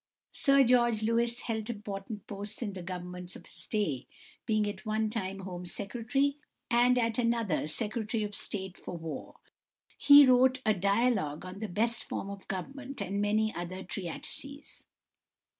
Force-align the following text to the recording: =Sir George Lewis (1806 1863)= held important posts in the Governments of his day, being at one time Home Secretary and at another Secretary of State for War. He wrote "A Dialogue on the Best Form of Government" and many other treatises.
=Sir 0.31 0.63
George 0.63 1.03
Lewis 1.03 1.39
(1806 1.41 1.43
1863)= 1.45 1.45
held 1.45 1.69
important 2.09 2.25
posts 2.25 2.61
in 2.63 2.73
the 2.73 2.81
Governments 2.81 3.35
of 3.35 3.45
his 3.45 3.67
day, 3.67 4.07
being 4.47 4.65
at 4.67 4.83
one 4.83 5.11
time 5.11 5.41
Home 5.41 5.67
Secretary 5.67 6.39
and 6.71 6.97
at 6.97 7.19
another 7.19 7.67
Secretary 7.67 8.23
of 8.23 8.33
State 8.33 8.79
for 8.79 8.97
War. 8.97 9.35
He 9.99 10.25
wrote 10.25 10.59
"A 10.65 10.73
Dialogue 10.73 11.45
on 11.45 11.59
the 11.59 11.67
Best 11.67 12.05
Form 12.05 12.31
of 12.31 12.47
Government" 12.47 12.99
and 12.99 13.21
many 13.21 13.53
other 13.53 13.83
treatises. 13.83 14.85